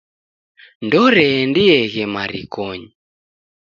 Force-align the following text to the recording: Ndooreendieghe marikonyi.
Ndooreendieghe 0.85 2.03
marikonyi. 2.13 2.89